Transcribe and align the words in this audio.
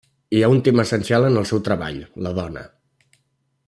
Hi 0.35 0.39
ha 0.43 0.47
un 0.53 0.61
tema 0.67 0.85
essencial 0.87 1.27
en 1.29 1.37
el 1.43 1.47
seu 1.51 1.63
treball: 1.69 2.03
la 2.29 2.33
dona. 2.43 2.65